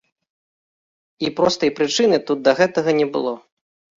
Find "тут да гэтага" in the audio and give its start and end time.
2.29-2.97